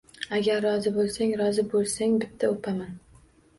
—Agar 0.37 0.63
rozi 0.65 0.93
bo‘lsang… 0.95 1.35
rozi 1.43 1.67
bo‘lsang 1.75 2.19
bitta 2.25 2.53
o‘paman. 2.57 2.93